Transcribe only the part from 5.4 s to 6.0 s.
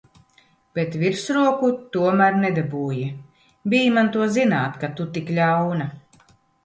ļauna!